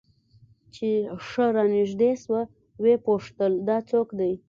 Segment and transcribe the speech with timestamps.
[0.75, 0.87] چې
[1.27, 2.41] ښه رانژدې سوه
[2.81, 4.33] ويې پوښتل دا څوک دى.